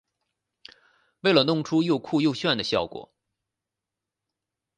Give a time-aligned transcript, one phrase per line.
[1.19, 3.13] 为了弄出又酷又炫的效果